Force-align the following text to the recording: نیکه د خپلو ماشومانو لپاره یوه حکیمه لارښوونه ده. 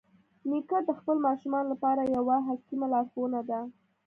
نیکه 0.49 0.77
د 0.87 0.91
خپلو 0.99 1.19
ماشومانو 1.27 1.71
لپاره 1.73 2.01
یوه 2.15 2.37
حکیمه 2.47 2.87
لارښوونه 2.93 3.39
ده. 3.49 3.59